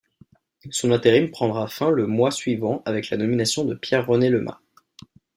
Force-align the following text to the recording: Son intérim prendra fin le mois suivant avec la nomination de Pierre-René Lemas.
Son 0.71 0.89
intérim 0.89 1.29
prendra 1.29 1.67
fin 1.67 1.91
le 1.91 2.07
mois 2.07 2.31
suivant 2.31 2.81
avec 2.87 3.11
la 3.11 3.17
nomination 3.17 3.65
de 3.65 3.75
Pierre-René 3.75 4.29
Lemas. 4.31 4.59